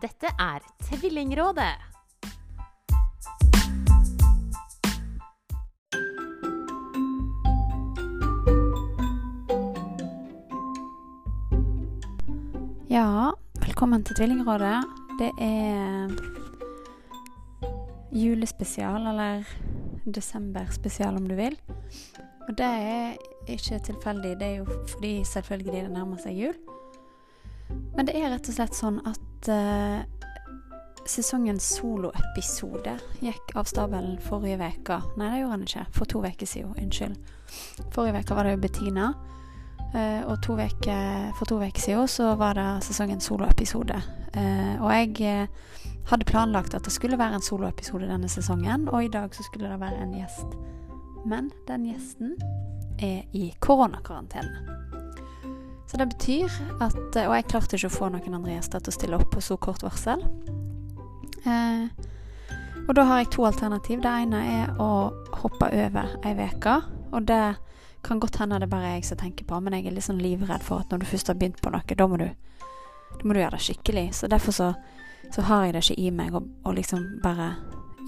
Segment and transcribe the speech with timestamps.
[0.00, 1.74] Dette er Tvillingrådet.
[12.90, 13.30] Ja,
[13.60, 14.84] velkommen til Tvillingrådet.
[15.18, 16.08] Det er
[18.12, 19.44] julespesial, eller
[20.14, 21.60] desemberspesial om du vil.
[22.48, 23.16] Og det er
[23.48, 26.79] ikke tilfeldig, det er jo fordi selvfølgelig det nærmer seg jul.
[28.00, 29.98] Men det er rett og slett sånn at uh,
[31.04, 34.96] sesongens soloepisode gikk av stabelen forrige uke.
[35.20, 35.84] Nei, det gjorde den ikke.
[35.98, 36.72] For to uker siden.
[36.80, 37.18] Unnskyld.
[37.92, 39.10] Forrige uke var det jo Bettina.
[39.92, 40.96] Uh, og to veke,
[41.36, 44.00] for to uker siden så var det sesongens soloepisode.
[44.32, 45.52] Uh, og jeg
[46.08, 49.68] hadde planlagt at det skulle være en soloepisode denne sesongen, og i dag så skulle
[49.68, 50.56] det være en gjest.
[51.28, 52.38] Men den gjesten
[52.96, 54.88] er i koronakarantene.
[55.90, 58.94] Så det betyr at Og jeg klarte ikke å få noen andre gjester til å
[58.94, 60.22] stille opp på så kort varsel.
[61.42, 61.88] Eh,
[62.86, 64.02] og da har jeg to alternativ.
[64.02, 65.10] Det ene er å
[65.42, 66.76] hoppe over ei uke.
[67.10, 67.56] Og det
[68.02, 70.22] kan godt hende det bare er jeg som tenker på, men jeg er litt sånn
[70.22, 72.28] livredd for at når du først har begynt på noe, da må du,
[73.18, 74.06] da må du gjøre det skikkelig.
[74.16, 74.70] Så derfor så,
[75.34, 77.52] så har jeg det ikke i meg å, liksom bare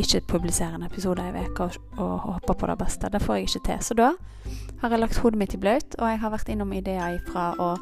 [0.00, 3.10] ikke publisere en episode ei uke og, og håpe på det beste.
[3.10, 3.82] Det får jeg ikke til.
[3.88, 4.12] Så da
[4.80, 7.74] har jeg lagt hodet mitt i blaut, og jeg har vært innom ideer fra å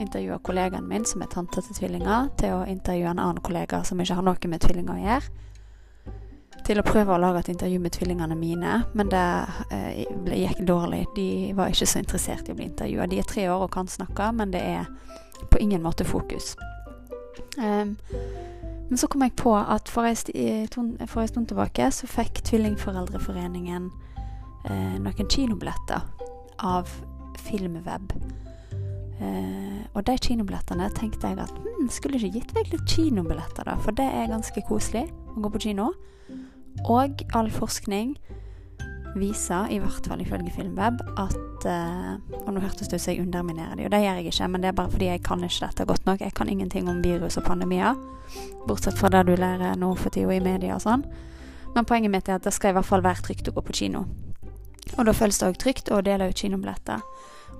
[0.00, 4.00] intervjue kollegaen min, som er tante til tvillinger, til å intervjue en annen kollega som
[4.00, 5.40] ikke har noe med tvillinger å gjøre.
[6.64, 9.24] Til å prøve å lage et intervju med tvillingene mine, men det
[9.74, 10.04] eh,
[10.40, 11.02] gikk dårlig.
[11.16, 13.08] De var ikke så interessert i å bli intervjua.
[13.10, 14.88] De er tre år og kan snakke, men det er
[15.52, 16.54] på ingen måte fokus.
[17.58, 17.98] Um,
[18.88, 23.90] men så kom jeg på at for en, en stund tilbake så fikk Tvillingforeldreforeningen
[24.70, 26.13] eh, noen kinobilletter
[26.58, 26.90] av
[27.44, 28.14] Filmweb.
[29.22, 33.76] Eh, og de kinobillettene tenkte jeg at hm, skulle ikke gitt meg litt kinobilletter, da,
[33.82, 35.92] for det er ganske koselig å gå på kino.
[36.90, 38.16] Og all forskning
[39.14, 42.14] viser, i hvert fall ifølge Filmweb, at eh,
[42.44, 44.64] Og nå hørtes det ut som jeg underminerer det, og det gjør jeg ikke, men
[44.64, 46.20] det er bare fordi jeg kan ikke dette godt nok.
[46.20, 47.94] Jeg kan ingenting om virus og pandemier,
[48.66, 51.06] bortsett fra det du lærer nå for tida i media og sånn.
[51.74, 53.78] Men poenget mitt er at det skal i hvert fall være trygt å gå på
[53.80, 54.04] kino.
[54.98, 57.02] Og da føles det òg trygt å dele ut kinobilletter.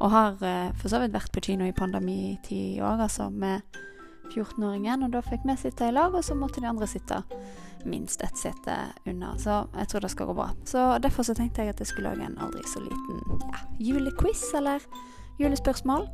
[0.00, 3.62] Og har eh, for så vidt vært på kino i pandemitid òg, altså med
[4.32, 5.06] 14-åringen.
[5.06, 7.22] Og da fikk vi sitte i lag, og så måtte de andre sitte
[7.84, 8.76] minst ett sete
[9.10, 9.34] unna.
[9.38, 10.48] Så jeg tror det skal gå bra.
[10.68, 14.46] Så derfor så tenkte jeg at jeg skulle lage en aldri så liten ja, julequiz,
[14.56, 14.84] eller
[15.42, 16.08] julespørsmål.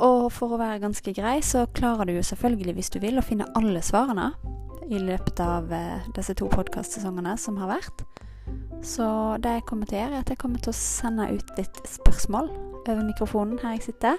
[0.00, 3.26] Og for å være ganske grei, så klarer du jo selvfølgelig, hvis du vil, å
[3.26, 4.30] finne alle svarene
[4.90, 8.06] i løpet av eh, disse to podkastsesongene som har vært.
[8.82, 11.50] Så det jeg kommer til å gjøre, er at jeg kommer til å sende ut
[11.58, 12.48] litt spørsmål
[12.80, 14.16] over mikrofonen her jeg sitter,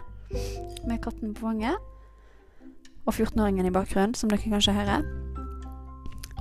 [0.87, 1.77] med katten på fanget.
[3.09, 5.05] Og 14-åringen i bakgrunnen, som dere kanskje hører.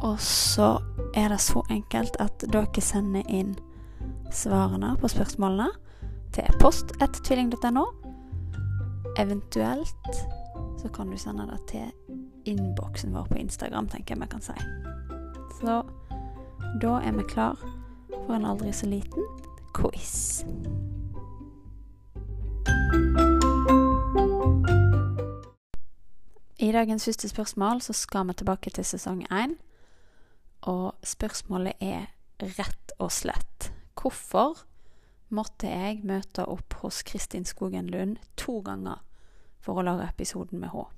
[0.04, 0.76] Og så
[1.16, 3.56] er det så enkelt at dere sender inn
[4.32, 5.70] svarene på spørsmålene
[6.36, 7.86] til post1tvilling.no.
[9.18, 10.22] Eventuelt
[10.80, 11.90] så kan du sende det til
[12.48, 14.56] innboksen vår på Instagram, tenker jeg vi kan si.
[15.60, 15.82] Så
[16.80, 17.58] da er vi klar
[18.26, 19.26] for en aldri så liten
[19.76, 20.44] quiz.
[26.60, 29.56] I dagens første spørsmål så skal vi tilbake til sesong én.
[30.62, 32.06] Og spørsmålet er
[32.40, 34.66] rett og slett hvorfor
[35.28, 39.00] måtte jeg møte opp hos Kristin Skogen Lund to ganger
[39.60, 40.90] for å lage episoden med henne?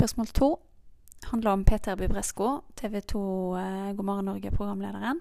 [0.00, 0.46] Spørsmål to
[1.28, 5.20] handler om Peter Bibresko, TV 2 eh, God morgen Norge-programlederen.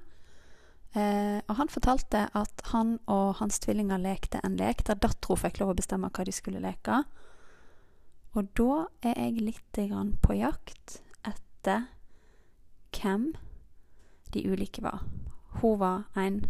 [0.96, 5.60] Eh, og han fortalte at han og hans tvillinger lekte en lek der dattera fikk
[5.60, 7.02] lov å bestemme hva de skulle leke.
[8.40, 11.90] Og da er jeg litt grann på jakt etter
[12.96, 13.34] hvem
[14.32, 15.04] de ulike var.
[15.60, 16.46] Hun var én,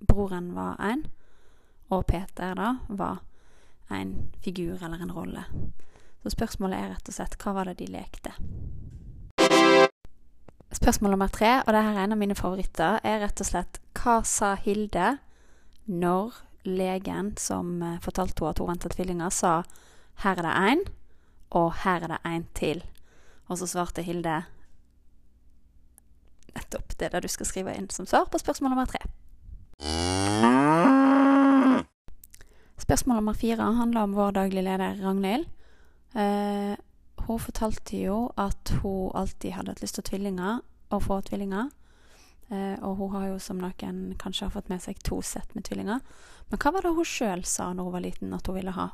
[0.00, 1.04] broren var én,
[1.92, 3.20] og Peter da var
[3.92, 5.44] en figur eller en rolle.
[6.26, 8.32] Så spørsmålet er rett og slett hva var det de lekte?
[10.74, 14.16] Spørsmål nummer tre, og dette er en av mine favoritter, er rett og slett hva
[14.26, 15.20] sa Hilde
[15.86, 16.34] når
[16.66, 19.52] legen som eh, fortalte henne at hun ventet tvillinger, sa
[20.24, 20.82] her er det én,
[21.54, 22.82] og her er det én til.
[23.46, 24.40] Og så svarte Hilde
[26.56, 28.98] nettopp det der du skal skrive inn som svar på spørsmål nummer tre.
[32.82, 35.46] Spørsmål nummer fire handler om vår daglige leder Ragnhild.
[36.16, 36.76] Eh,
[37.26, 40.62] hun fortalte jo at hun alltid hadde hatt lyst til tvillinger,
[40.94, 41.68] å få tvillinger.
[42.48, 45.66] Eh, og hun har jo, som noen kanskje har fått med seg, to sett med
[45.66, 46.00] tvillinger.
[46.48, 48.90] Men hva var det hun sjøl sa når hun var liten at hun ville ha?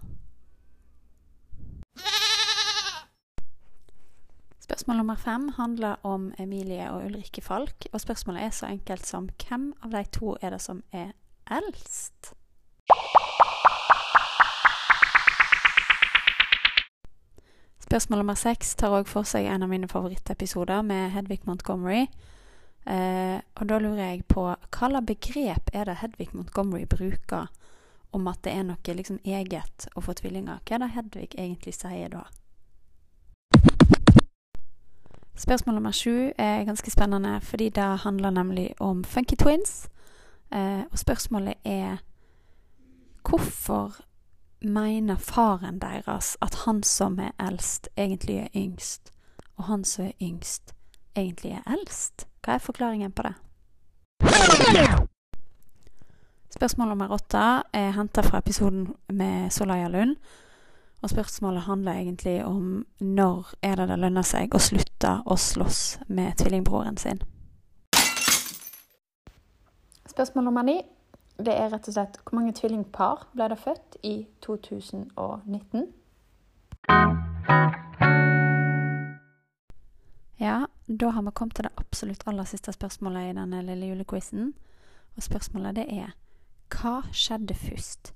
[4.62, 7.86] Spørsmål nummer fem handler om Emilie og Ulrikke Falk.
[7.92, 11.12] Og spørsmålet er så enkelt som hvem av de to er det som er
[11.52, 12.32] eldst?
[17.92, 22.06] Spørsmål nummer seks tar òg for seg en av mine favorittepisoder med Hedvig Montgomery.
[22.88, 27.50] Eh, og da lurer jeg på hva slags begrep er det Hedvig Montgomery bruker
[28.16, 30.62] om at det er noe liksom eget å få tvillinger?
[30.64, 32.22] Hva er det Hedvig egentlig sier da?
[35.36, 39.90] Spørsmål nummer sju er ganske spennende, fordi det handler nemlig om Funky Twins.
[40.48, 42.00] Eh, og spørsmålet er
[43.20, 44.00] hvorfor
[44.64, 49.12] mener faren deres at han som er eldst, egentlig er yngst,
[49.56, 50.74] og han som er yngst,
[51.16, 52.26] egentlig er eldst?
[52.42, 53.34] Hva er forklaringen på det?
[56.52, 57.42] Spørsmål nummer åtte
[57.72, 60.16] er henta fra episoden med Solaya Lund.
[61.02, 65.98] Og spørsmålet handler egentlig om når er det det lønner seg å slutte å slåss
[66.06, 67.22] med tvillingbroren sin.
[70.06, 70.76] Spørsmål nummer ni
[71.46, 75.88] det er rett og slett hvor mange tvillingpar ble det født i 2019?
[80.42, 84.52] Ja, da har vi kommet til det absolutt aller siste spørsmålet i denne lille julequizen.
[85.16, 86.14] Og spørsmålet det er
[86.72, 88.14] hva skjedde først?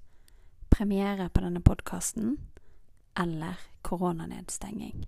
[0.71, 2.39] Premiere på denne podkasten
[3.17, 5.07] eller koronanedstenging?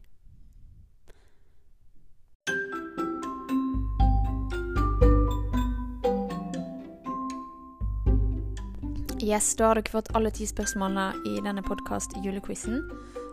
[9.28, 12.78] Yes, da har dere fått alle ti spørsmålene i denne podkast-julequizen,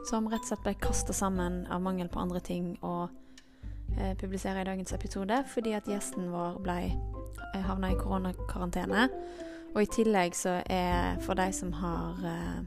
[0.09, 4.65] som rett og slett ble kasta sammen av mangel på andre ting å eh, publisere
[4.65, 9.07] i dagens episode, fordi at gjesten vår ble eh, havna i koronakarantene.
[9.71, 12.59] Og i tillegg så er for de som har eh,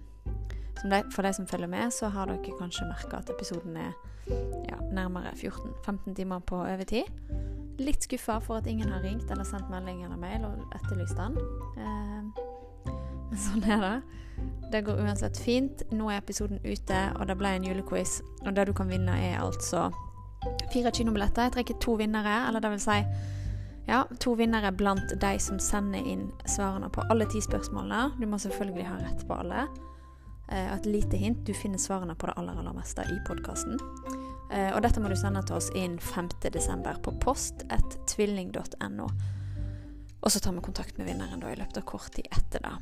[0.81, 3.93] som de, For de som følger med, så har dere kanskje merka at episoden er
[4.71, 7.13] ja, nærmere 14-15 timer på overtid.
[7.77, 11.37] Litt skuffa for at ingen har ringt eller sendt melding eller mail og etterlyst den.
[11.77, 12.47] Eh,
[13.47, 13.97] sånn er det.
[14.73, 15.83] Det går uansett fint.
[15.93, 18.21] Nå er episoden ute, og det ble en julequiz.
[18.45, 19.89] Og det du kan vinne, er altså
[20.73, 21.49] fire kinobilletter.
[21.49, 23.01] Jeg trekker to vinnere, eller det vil si
[23.89, 28.19] ja, to vinnere blant de som sender inn svarene på alle ti spørsmålene.
[28.21, 29.65] Du må selvfølgelig ha rett på alle.
[30.53, 33.81] Eh, et lite hint, du finner svarene på det aller, aller meste i podkasten.
[34.53, 37.01] Eh, og dette må du sende til oss innen 5.12.
[37.05, 37.65] på post
[38.13, 39.09] tvilling.no.
[40.21, 42.77] Og så tar vi kontakt med vinneren da i løpet av kort tid etter det.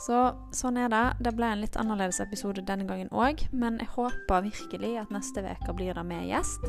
[0.00, 0.16] Så
[0.52, 1.04] sånn er det.
[1.24, 5.44] Det ble en litt annerledes episode denne gangen òg, men jeg håper virkelig at neste
[5.46, 6.66] uke blir det med gjest.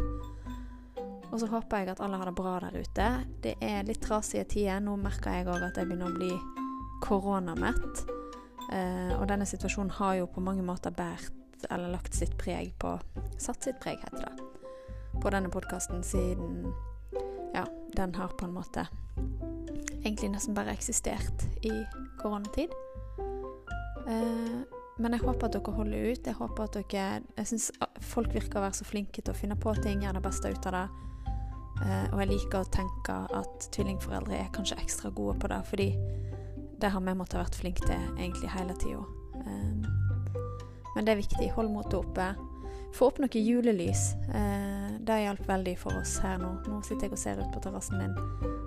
[1.28, 3.08] Og så håper jeg at alle har det bra der ute.
[3.44, 4.80] Det er litt trasige tider.
[4.84, 6.32] Nå merker jeg òg at jeg begynner å bli
[7.04, 8.06] koronamett.
[8.72, 11.36] Eh, og denne situasjonen har jo på mange måter bært,
[11.70, 12.98] eller lagt sitt preg på
[13.42, 14.48] Satt sitt preg, heter det.
[15.22, 16.68] På denne podkasten siden
[17.54, 17.66] Ja,
[17.96, 18.88] den har på en måte
[20.04, 21.74] egentlig nesten bare eksistert i
[22.22, 22.74] koronatid.
[24.08, 24.60] Eh,
[24.98, 26.30] men jeg håper at dere holder ut.
[26.30, 27.68] Jeg håper at dere Jeg syns
[28.14, 30.70] folk virker å være så flinke til å finne på ting, gjøre det beste ut
[30.70, 30.88] av det.
[31.86, 35.92] Eh, og jeg liker å tenke at tvillingforeldre er kanskje ekstra gode på det, fordi
[36.82, 39.04] det har vi måttet ha vært flinke til egentlig hele tida.
[39.44, 39.88] Eh,
[40.96, 41.52] men det er viktig.
[41.54, 42.32] Hold motet oppe.
[42.98, 44.16] Få opp noe julelys.
[45.08, 46.50] det hjalp veldig for oss her nå.
[46.66, 48.16] Nå sitter jeg og ser ut på terrassen min,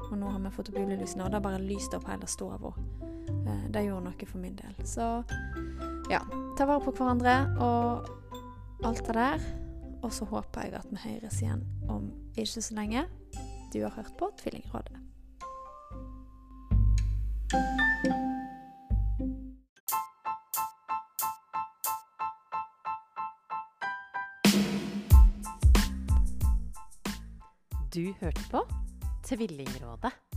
[0.07, 2.61] og nå har vi fått opp julelysene, og det har bare lyst opp hele stua
[3.71, 4.75] det gjorde noe for min del.
[4.87, 5.07] Så
[6.11, 6.21] ja,
[6.59, 8.09] ta vare på hverandre og
[8.87, 9.45] alt det der.
[10.01, 13.05] Og så håper jeg at vi høres igjen om ikke så lenge.
[13.73, 14.97] Du har hørt på Tvillingrådet.
[27.95, 28.65] Du hørte på
[29.25, 30.30] Tvillingrådet.